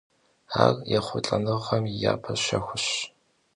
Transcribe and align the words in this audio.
Ар 0.63 0.75
ехъулӀэныгъэм 0.97 1.83
и 1.93 1.95
япэ 2.11 2.33
щэхущ. 2.43 2.85